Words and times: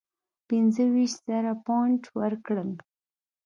پنځه 0.47 0.83
ویشت 0.93 1.19
زره 1.27 1.53
پونډه 1.65 2.09
ورکړل. 2.19 2.71